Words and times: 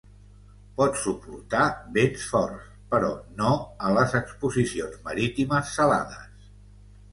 Pot 0.77 0.95
suportar 1.01 1.65
vents 1.97 2.23
forts, 2.31 2.71
però 2.95 3.11
no 3.43 3.53
a 3.89 3.93
les 3.99 4.17
exposicions 4.23 4.99
marítimes 5.11 5.73
salades. 5.79 6.53